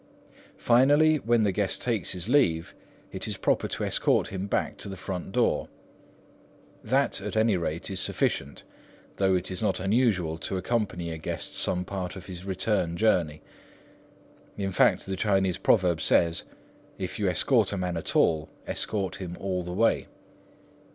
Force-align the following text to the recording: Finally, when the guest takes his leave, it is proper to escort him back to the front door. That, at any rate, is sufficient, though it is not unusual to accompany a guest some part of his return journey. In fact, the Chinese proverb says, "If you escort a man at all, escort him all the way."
Finally, 0.57 1.17
when 1.17 1.43
the 1.43 1.51
guest 1.51 1.79
takes 1.79 2.13
his 2.13 2.27
leave, 2.27 2.73
it 3.11 3.27
is 3.27 3.37
proper 3.37 3.67
to 3.67 3.83
escort 3.83 4.29
him 4.29 4.47
back 4.47 4.75
to 4.75 4.89
the 4.89 4.97
front 4.97 5.31
door. 5.31 5.69
That, 6.83 7.21
at 7.21 7.37
any 7.37 7.55
rate, 7.55 7.91
is 7.91 7.99
sufficient, 7.99 8.63
though 9.17 9.35
it 9.35 9.51
is 9.51 9.61
not 9.61 9.79
unusual 9.79 10.39
to 10.39 10.57
accompany 10.57 11.11
a 11.11 11.19
guest 11.19 11.55
some 11.55 11.85
part 11.85 12.15
of 12.15 12.25
his 12.25 12.45
return 12.45 12.97
journey. 12.97 13.43
In 14.57 14.71
fact, 14.71 15.05
the 15.05 15.15
Chinese 15.15 15.59
proverb 15.59 16.01
says, 16.01 16.45
"If 16.97 17.19
you 17.19 17.27
escort 17.29 17.71
a 17.71 17.77
man 17.77 17.95
at 17.95 18.15
all, 18.15 18.49
escort 18.67 19.17
him 19.17 19.37
all 19.39 19.61
the 19.61 19.71
way." 19.71 20.07